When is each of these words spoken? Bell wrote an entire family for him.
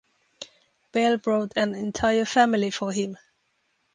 Bell 0.93 1.21
wrote 1.23 1.53
an 1.55 1.75
entire 1.75 2.25
family 2.25 2.71
for 2.71 2.91
him. 2.91 3.19